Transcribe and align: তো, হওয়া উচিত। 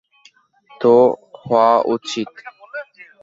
তো, 0.71 0.93
হওয়া 1.41 1.71
উচিত। 1.85 2.29